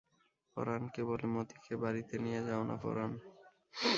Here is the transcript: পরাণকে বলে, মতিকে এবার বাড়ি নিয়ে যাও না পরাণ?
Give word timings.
পরাণকে 0.57 1.01
বলে, 1.09 1.25
মতিকে 1.33 1.69
এবার 1.75 1.93
বাড়ি 1.95 2.17
নিয়ে 2.25 2.41
যাও 2.47 2.61
না 2.69 2.75
পরাণ? 2.83 3.11